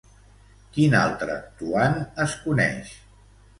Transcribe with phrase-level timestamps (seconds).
[0.77, 2.97] Quin altre Toant es coneix?